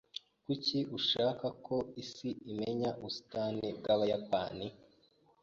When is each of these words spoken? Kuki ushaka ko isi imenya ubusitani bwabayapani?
Kuki 0.45 0.77
ushaka 0.97 1.47
ko 1.65 1.75
isi 2.01 2.29
imenya 2.51 2.89
ubusitani 2.99 3.67
bwabayapani? 3.77 4.67